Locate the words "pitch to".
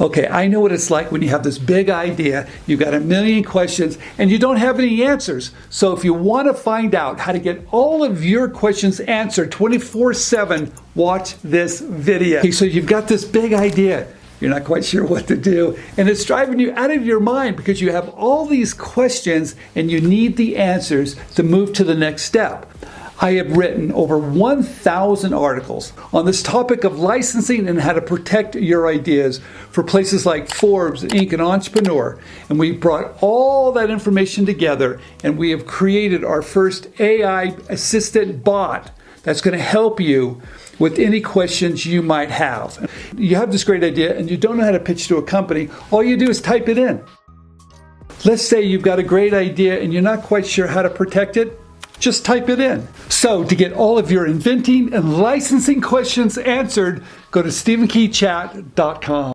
44.80-45.18